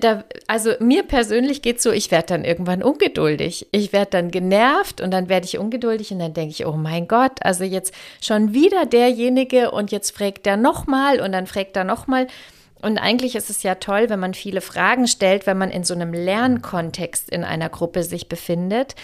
Da, 0.01 0.25
also 0.45 0.73
mir 0.79 1.03
persönlich 1.03 1.61
geht 1.61 1.77
es 1.77 1.83
so, 1.83 1.91
ich 1.91 2.11
werde 2.11 2.27
dann 2.27 2.43
irgendwann 2.43 2.83
ungeduldig. 2.83 3.67
Ich 3.71 3.93
werde 3.93 4.11
dann 4.11 4.29
genervt 4.29 4.99
und 4.99 5.11
dann 5.11 5.29
werde 5.29 5.45
ich 5.45 5.57
ungeduldig 5.57 6.11
und 6.11 6.19
dann 6.19 6.33
denke 6.33 6.51
ich, 6.51 6.65
oh 6.65 6.73
mein 6.73 7.07
Gott, 7.07 7.39
also 7.41 7.63
jetzt 7.63 7.93
schon 8.21 8.53
wieder 8.53 8.85
derjenige 8.85 9.71
und 9.71 9.91
jetzt 9.91 10.11
fragt 10.11 10.45
er 10.47 10.57
nochmal 10.57 11.21
und 11.21 11.31
dann 11.31 11.47
fragt 11.47 11.77
er 11.77 11.85
nochmal. 11.85 12.27
Und 12.81 12.97
eigentlich 12.97 13.35
ist 13.35 13.49
es 13.49 13.63
ja 13.63 13.75
toll, 13.75 14.09
wenn 14.09 14.19
man 14.19 14.33
viele 14.33 14.61
Fragen 14.61 15.07
stellt, 15.07 15.47
wenn 15.47 15.57
man 15.57 15.71
in 15.71 15.83
so 15.83 15.93
einem 15.93 16.13
Lernkontext 16.13 17.29
in 17.29 17.43
einer 17.43 17.69
Gruppe 17.69 18.03
sich 18.03 18.29
befindet. 18.29 18.95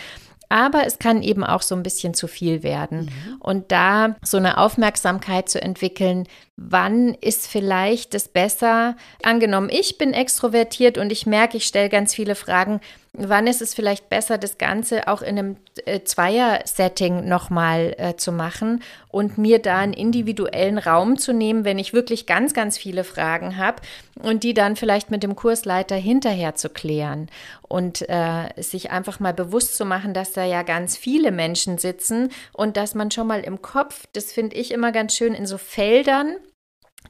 Aber 0.49 0.85
es 0.85 0.99
kann 0.99 1.21
eben 1.21 1.43
auch 1.43 1.61
so 1.61 1.75
ein 1.75 1.83
bisschen 1.83 2.13
zu 2.13 2.27
viel 2.27 2.63
werden. 2.63 3.05
Mhm. 3.05 3.35
Und 3.39 3.71
da 3.71 4.15
so 4.23 4.37
eine 4.37 4.57
Aufmerksamkeit 4.57 5.49
zu 5.49 5.61
entwickeln, 5.61 6.27
wann 6.55 7.13
ist 7.15 7.47
vielleicht 7.47 8.13
das 8.13 8.27
besser? 8.27 8.95
Angenommen, 9.23 9.69
ich 9.71 9.97
bin 9.97 10.13
extrovertiert 10.13 10.97
und 10.97 11.11
ich 11.11 11.25
merke, 11.25 11.57
ich 11.57 11.65
stelle 11.65 11.89
ganz 11.89 12.13
viele 12.13 12.35
Fragen. 12.35 12.81
Wann 13.17 13.47
ist 13.47 13.61
es 13.61 13.73
vielleicht 13.73 14.09
besser, 14.09 14.37
das 14.37 14.57
Ganze 14.57 15.07
auch 15.07 15.21
in 15.21 15.39
einem 15.39 15.57
äh, 15.85 16.01
Zweier-Setting 16.01 17.27
nochmal 17.27 17.95
äh, 17.97 18.15
zu 18.15 18.31
machen 18.31 18.83
und 19.09 19.37
mir 19.37 19.59
da 19.59 19.77
einen 19.77 19.93
individuellen 19.93 20.77
Raum 20.77 21.17
zu 21.17 21.31
nehmen, 21.31 21.63
wenn 21.63 21.79
ich 21.79 21.93
wirklich 21.93 22.25
ganz, 22.25 22.53
ganz 22.53 22.77
viele 22.77 23.05
Fragen 23.05 23.57
habe 23.57 23.81
und 24.21 24.43
die 24.43 24.53
dann 24.53 24.75
vielleicht 24.75 25.11
mit 25.11 25.23
dem 25.23 25.35
Kursleiter 25.35 25.95
hinterher 25.95 26.55
zu 26.55 26.69
klären 26.69 27.29
und 27.61 28.07
äh, 28.09 28.49
sich 28.61 28.91
einfach 28.91 29.21
mal 29.21 29.33
bewusst 29.33 29.77
zu 29.77 29.85
machen, 29.85 30.13
dass 30.13 30.33
da 30.33 30.43
ja 30.43 30.63
ganz 30.63 30.97
viele 30.97 31.31
Menschen 31.31 31.77
sitzen 31.77 32.29
und 32.51 32.75
dass 32.75 32.95
man 32.95 33.11
schon 33.11 33.27
mal 33.27 33.41
im 33.41 33.61
Kopf, 33.61 34.07
das 34.11 34.33
finde 34.33 34.57
ich 34.57 34.71
immer 34.71 34.91
ganz 34.91 35.15
schön, 35.15 35.33
in 35.33 35.45
so 35.45 35.57
Feldern 35.57 36.35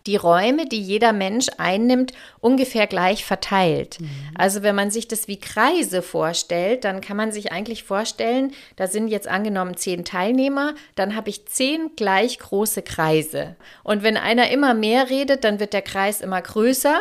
die 0.08 0.16
Räume, 0.16 0.68
die 0.68 0.82
jeder 0.82 1.14
Mensch 1.14 1.48
einnimmt, 1.58 2.14
ungefähr 2.40 2.88
gleich 2.88 3.26
verteilt. 3.26 4.00
Mhm. 4.00 4.10
Also 4.36 4.62
wenn 4.64 4.76
man 4.76 4.92
sich 4.92 5.08
das 5.08 5.28
wie 5.28 5.40
Kreise 5.40 6.02
vorstellt, 6.02 6.84
dann 6.84 7.02
kann 7.02 7.18
man 7.18 7.32
sich 7.32 7.52
eigentlich 7.52 7.84
vorstellen, 7.84 8.54
da 8.76 8.88
sind 8.88 9.08
jetzt 9.08 9.28
angenommen 9.28 9.78
zehn 9.78 10.06
Teilnehmer, 10.06 10.76
dann 10.96 11.16
habe 11.16 11.30
ich 11.30 11.48
zehn 11.48 11.92
gleich 11.96 12.40
große 12.40 12.82
Kreise. 12.82 13.56
Und 13.84 14.04
wenn 14.04 14.18
einer 14.18 14.52
immer 14.52 14.74
mehr 14.74 15.10
redet, 15.10 15.44
dann 15.44 15.60
wird 15.60 15.74
der 15.74 15.82
Kreis 15.82 16.22
immer 16.22 16.42
größer 16.42 17.00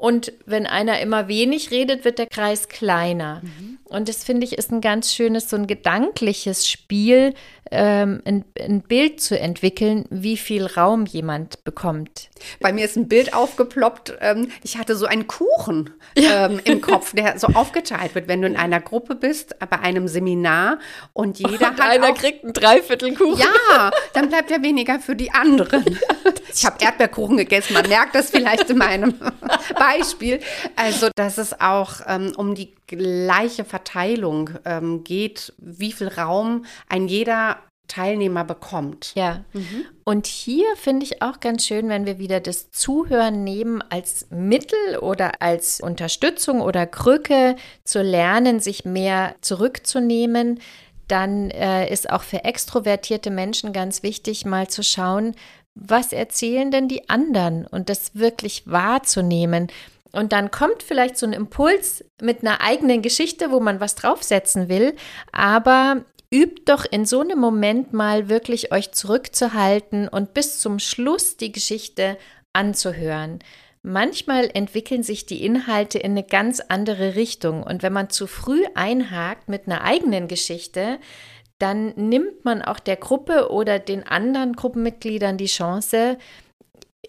und 0.00 0.32
wenn 0.46 0.66
einer 0.66 1.00
immer 1.00 1.28
wenig 1.28 1.70
redet, 1.70 2.06
wird 2.06 2.18
der 2.18 2.26
Kreis 2.26 2.68
kleiner. 2.68 3.42
Mhm. 3.42 3.79
Und 3.90 4.08
das 4.08 4.24
finde 4.24 4.46
ich 4.46 4.56
ist 4.56 4.70
ein 4.70 4.80
ganz 4.80 5.12
schönes, 5.12 5.50
so 5.50 5.56
ein 5.56 5.66
gedankliches 5.66 6.68
Spiel, 6.68 7.34
ähm, 7.72 8.20
ein, 8.24 8.44
ein, 8.58 8.82
Bild 8.82 9.20
zu 9.20 9.38
entwickeln, 9.38 10.04
wie 10.10 10.36
viel 10.36 10.66
Raum 10.66 11.06
jemand 11.06 11.62
bekommt. 11.64 12.28
Bei 12.60 12.72
mir 12.72 12.84
ist 12.84 12.96
ein 12.96 13.08
Bild 13.08 13.34
aufgeploppt. 13.34 14.14
Ähm, 14.20 14.50
ich 14.62 14.76
hatte 14.76 14.96
so 14.96 15.06
einen 15.06 15.26
Kuchen 15.26 15.90
ja. 16.16 16.46
ähm, 16.46 16.60
im 16.64 16.80
Kopf, 16.80 17.14
der 17.14 17.38
so 17.38 17.48
aufgeteilt 17.48 18.14
wird, 18.14 18.28
wenn 18.28 18.42
du 18.42 18.48
in 18.48 18.56
einer 18.56 18.80
Gruppe 18.80 19.14
bist, 19.14 19.56
bei 19.58 19.78
einem 19.78 20.08
Seminar 20.08 20.78
und 21.12 21.38
jeder 21.38 21.52
und 21.52 21.78
hat. 21.78 21.80
Einer 21.80 22.10
auch, 22.10 22.14
kriegt 22.14 22.42
einen 22.44 22.52
Dreiviertelkuchen. 22.52 23.40
Ja, 23.40 23.90
dann 24.14 24.28
bleibt 24.28 24.50
ja 24.50 24.62
weniger 24.62 24.98
für 25.00 25.16
die 25.16 25.32
anderen. 25.32 25.84
Ich 26.52 26.66
habe 26.66 26.76
Erdbeerkuchen 26.80 27.36
gegessen, 27.36 27.74
man 27.74 27.88
merkt 27.88 28.14
das 28.14 28.30
vielleicht 28.30 28.68
in 28.70 28.78
meinem 28.78 29.14
Beispiel. 29.78 30.40
Also, 30.74 31.08
dass 31.14 31.38
es 31.38 31.60
auch 31.60 32.00
ähm, 32.08 32.32
um 32.36 32.56
die 32.56 32.74
gleiche 32.96 33.64
Verteilung 33.64 34.50
ähm, 34.64 35.04
geht, 35.04 35.52
wie 35.58 35.92
viel 35.92 36.08
Raum 36.08 36.64
ein 36.88 37.08
jeder 37.08 37.58
Teilnehmer 37.90 38.44
bekommt. 38.44 39.12
Ja. 39.16 39.44
Mhm. 39.52 39.84
Und 40.04 40.26
hier 40.26 40.76
finde 40.76 41.04
ich 41.04 41.22
auch 41.22 41.40
ganz 41.40 41.66
schön, 41.66 41.88
wenn 41.88 42.06
wir 42.06 42.18
wieder 42.18 42.40
das 42.40 42.70
Zuhören 42.70 43.42
nehmen 43.42 43.82
als 43.90 44.28
Mittel 44.30 44.98
oder 45.00 45.42
als 45.42 45.80
Unterstützung 45.80 46.60
oder 46.60 46.86
Krücke 46.86 47.56
zu 47.84 48.00
lernen, 48.00 48.60
sich 48.60 48.84
mehr 48.84 49.34
zurückzunehmen. 49.40 50.60
Dann 51.08 51.50
äh, 51.50 51.92
ist 51.92 52.10
auch 52.10 52.22
für 52.22 52.44
extrovertierte 52.44 53.30
Menschen 53.30 53.72
ganz 53.72 54.04
wichtig, 54.04 54.46
mal 54.46 54.68
zu 54.68 54.84
schauen, 54.84 55.34
was 55.74 56.12
erzählen 56.12 56.70
denn 56.70 56.86
die 56.86 57.08
anderen 57.08 57.66
und 57.66 57.88
das 57.88 58.14
wirklich 58.14 58.62
wahrzunehmen. 58.66 59.68
Und 60.12 60.32
dann 60.32 60.50
kommt 60.50 60.82
vielleicht 60.82 61.16
so 61.16 61.26
ein 61.26 61.32
Impuls 61.32 62.04
mit 62.20 62.42
einer 62.42 62.60
eigenen 62.60 63.02
Geschichte, 63.02 63.50
wo 63.50 63.60
man 63.60 63.80
was 63.80 63.94
draufsetzen 63.94 64.68
will, 64.68 64.94
aber 65.32 66.04
übt 66.32 66.62
doch 66.66 66.84
in 66.88 67.04
so 67.04 67.20
einem 67.20 67.38
Moment 67.38 67.92
mal 67.92 68.28
wirklich 68.28 68.72
euch 68.72 68.92
zurückzuhalten 68.92 70.08
und 70.08 70.34
bis 70.34 70.58
zum 70.58 70.78
Schluss 70.78 71.36
die 71.36 71.52
Geschichte 71.52 72.16
anzuhören. 72.52 73.40
Manchmal 73.82 74.50
entwickeln 74.52 75.02
sich 75.02 75.26
die 75.26 75.44
Inhalte 75.44 75.98
in 75.98 76.12
eine 76.12 76.22
ganz 76.22 76.60
andere 76.60 77.14
Richtung 77.14 77.62
und 77.62 77.82
wenn 77.82 77.92
man 77.92 78.10
zu 78.10 78.26
früh 78.26 78.62
einhakt 78.74 79.48
mit 79.48 79.66
einer 79.66 79.82
eigenen 79.82 80.28
Geschichte, 80.28 80.98
dann 81.58 81.92
nimmt 81.96 82.44
man 82.44 82.62
auch 82.62 82.78
der 82.78 82.96
Gruppe 82.96 83.50
oder 83.50 83.78
den 83.78 84.06
anderen 84.06 84.54
Gruppenmitgliedern 84.54 85.36
die 85.36 85.46
Chance, 85.46 86.18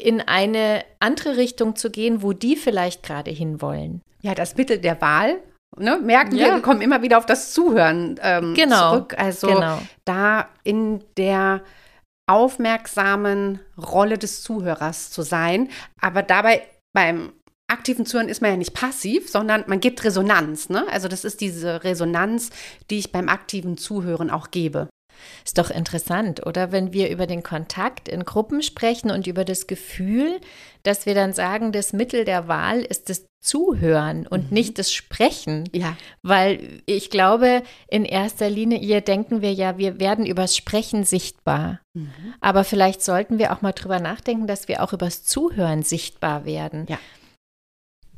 in 0.01 0.22
eine 0.22 0.84
andere 1.00 1.38
Richtung 1.38 1.75
zu 1.75 1.89
gehen, 1.89 2.22
wo 2.22 2.34
die 2.34 2.55
vielleicht 2.55 3.03
gerade 3.03 3.31
hinwollen. 3.31 4.01
Ja, 4.22 4.36
das 4.36 4.55
Mittel 4.55 4.79
der 4.79 5.00
Wahl. 5.01 5.38
Ne, 5.77 5.98
merken 6.00 6.36
ja. 6.36 6.48
wir, 6.48 6.55
wir 6.55 6.62
kommen 6.62 6.81
immer 6.81 7.01
wieder 7.01 7.17
auf 7.17 7.25
das 7.25 7.53
Zuhören 7.53 8.20
ähm, 8.22 8.53
genau. 8.55 8.91
zurück. 8.91 9.15
Also 9.17 9.48
genau. 9.48 9.79
da 10.03 10.50
in 10.63 11.01
der 11.15 11.62
aufmerksamen 12.27 13.60
Rolle 13.77 14.17
des 14.17 14.43
Zuhörers 14.43 15.12
zu 15.12 15.22
sein, 15.22 15.70
aber 16.00 16.24
dabei 16.24 16.63
beim 16.93 17.31
aktiven 17.72 18.05
Zuhören 18.05 18.27
ist 18.27 18.41
man 18.41 18.51
ja 18.51 18.58
nicht 18.58 18.74
passiv, 18.74 19.29
sondern 19.29 19.63
man 19.67 19.79
gibt 19.79 20.03
Resonanz. 20.03 20.70
Ne? 20.70 20.86
Also 20.91 21.08
das 21.08 21.24
ist 21.24 21.39
diese 21.39 21.84
Resonanz, 21.84 22.50
die 22.89 23.00
ich 23.00 23.13
beim 23.13 23.29
aktiven 23.29 23.77
Zuhören 23.77 24.29
auch 24.29 24.51
gebe. 24.51 24.89
Ist 25.46 25.58
doch 25.58 25.70
interessant, 25.70 26.46
oder? 26.46 26.72
Wenn 26.72 26.94
wir 26.94 27.10
über 27.10 27.28
den 27.28 27.44
Kontakt 27.44 28.08
in 28.08 28.25
Gruppen 28.25 28.62
sprechen 28.62 29.12
und 29.12 29.28
über 29.28 29.46
das 29.46 29.68
Gefühl, 29.68 30.40
dass 30.84 31.06
wir 31.06 31.16
dann 31.16 31.34
sagen, 31.34 31.72
das 31.72 31.94
Mittel 31.94 32.25
der 32.25 32.48
Wahl 32.48 32.82
ist 32.82 33.10
das 33.10 33.25
Zuhören 33.40 34.28
und 34.28 34.51
mhm. 34.51 34.54
nicht 34.54 34.78
das 34.78 34.94
Sprechen. 34.94 35.68
Ja. 35.74 35.98
Weil 36.22 36.82
ich 36.86 37.10
glaube, 37.10 37.63
in 37.88 38.06
erster 38.06 38.50
Linie 38.50 38.78
hier 38.78 39.01
denken 39.01 39.42
wir 39.42 39.51
ja, 39.51 39.78
wir 39.78 40.00
werden 40.00 40.25
übers 40.25 40.56
Sprechen 40.56 41.04
sichtbar. 41.04 41.80
Mhm. 41.94 42.12
Aber 42.40 42.63
vielleicht 42.63 43.01
sollten 43.01 43.40
wir 43.40 43.51
auch 43.51 43.62
mal 43.62 43.72
drüber 43.72 44.00
nachdenken, 44.00 44.46
dass 44.46 44.68
wir 44.68 44.84
auch 44.84 44.94
übers 44.94 45.24
Zuhören 45.24 45.82
sichtbar 45.82 46.46
werden. 46.46 46.86
Ja. 46.88 47.00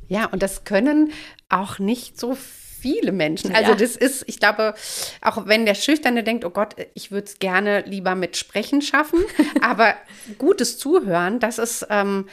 Ja, 0.06 0.26
und 0.26 0.42
das 0.42 0.64
können 0.64 1.12
auch 1.48 1.78
nicht 1.78 2.20
so 2.20 2.34
viele 2.34 2.63
viele 2.84 3.12
Menschen. 3.12 3.54
Also 3.54 3.70
ja. 3.70 3.76
das 3.78 3.96
ist, 3.96 4.24
ich 4.26 4.38
glaube, 4.38 4.74
auch 5.22 5.46
wenn 5.46 5.64
der 5.64 5.74
Schüchterne 5.74 6.22
denkt, 6.22 6.44
oh 6.44 6.50
Gott, 6.50 6.76
ich 6.92 7.10
würde 7.10 7.24
es 7.24 7.38
gerne 7.38 7.80
lieber 7.86 8.14
mit 8.14 8.36
Sprechen 8.36 8.82
schaffen, 8.82 9.20
aber 9.62 9.94
gutes 10.36 10.76
Zuhören, 10.76 11.40
das 11.40 11.56
ist 11.56 11.86
ähm, 11.88 12.26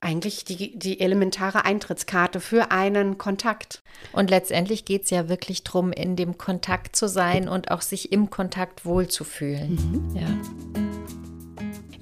eigentlich 0.00 0.44
die, 0.44 0.78
die 0.78 1.00
elementare 1.00 1.64
Eintrittskarte 1.64 2.40
für 2.40 2.70
einen 2.70 3.16
Kontakt. 3.16 3.82
Und 4.12 4.28
letztendlich 4.28 4.84
geht 4.84 5.04
es 5.04 5.10
ja 5.10 5.30
wirklich 5.30 5.64
darum, 5.64 5.90
in 5.90 6.16
dem 6.16 6.36
Kontakt 6.36 6.96
zu 6.96 7.08
sein 7.08 7.48
und 7.48 7.70
auch 7.70 7.80
sich 7.80 8.12
im 8.12 8.28
Kontakt 8.28 8.84
wohlzufühlen. 8.84 10.10
Mhm. 10.10 10.16
Ja. 10.16 11.33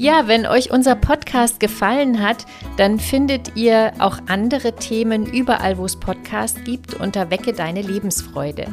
Ja, 0.03 0.27
wenn 0.27 0.47
euch 0.47 0.73
unser 0.73 0.97
Podcast 0.97 1.61
gefallen 1.61 2.21
hat, 2.21 2.45
dann 2.77 2.99
findet 2.99 3.55
ihr 3.55 3.93
auch 4.01 4.19
andere 4.27 4.75
Themen 4.75 5.27
überall, 5.27 5.79
wo 5.79 5.85
es 5.85 5.95
Podcasts 5.95 6.59
gibt, 6.65 6.95
unter 6.95 7.31
Wecke 7.31 7.53
deine 7.53 7.83
Lebensfreude. 7.83 8.67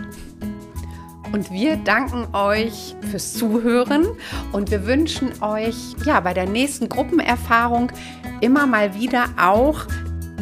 Und 1.32 1.52
wir 1.52 1.76
danken 1.76 2.36
euch 2.36 2.96
fürs 3.12 3.36
Zuhören 3.36 4.08
und 4.54 4.72
wir 4.72 4.88
wünschen 4.88 5.30
euch 5.44 5.76
ja 6.04 6.20
bei 6.20 6.34
der 6.34 6.50
nächsten 6.50 6.90
Gruppenerfahrung 6.90 7.92
immer 8.42 8.66
mal 8.66 8.96
wieder 8.96 9.26
auch 9.40 9.86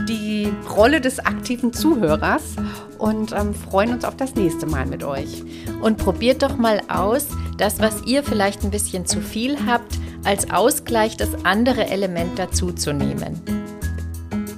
die 0.08 0.54
Rolle 0.74 1.02
des 1.02 1.20
aktiven 1.20 1.74
Zuhörers 1.74 2.56
und 2.98 3.34
ähm, 3.34 3.54
freuen 3.54 3.92
uns 3.92 4.06
auf 4.06 4.16
das 4.16 4.36
nächste 4.36 4.66
Mal 4.66 4.86
mit 4.86 5.04
euch. 5.04 5.44
Und 5.82 5.98
probiert 5.98 6.44
doch 6.44 6.56
mal 6.56 6.82
aus, 6.88 7.28
das, 7.58 7.82
was 7.82 8.04
ihr 8.06 8.24
vielleicht 8.24 8.64
ein 8.64 8.72
bisschen 8.72 9.06
zu 9.06 9.20
viel 9.20 9.58
habt, 9.68 9.98
als 10.28 10.52
Ausgleich 10.52 11.16
das 11.16 11.46
andere 11.46 11.88
Element 11.88 12.38
dazuzunehmen. 12.38 13.42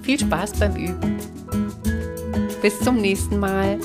Viel 0.01 0.19
Spaß 0.19 0.53
beim 0.53 0.75
Üben. 0.75 1.17
Bis 2.63 2.79
zum 2.79 2.97
nächsten 2.97 3.37
Mal. 3.37 3.77